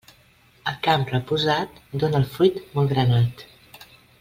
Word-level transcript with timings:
El 0.71 0.79
camp 0.87 1.03
reposat 1.11 1.77
dóna 2.05 2.23
el 2.23 2.27
fruit 2.39 2.59
molt 2.79 2.95
granat. 2.95 3.49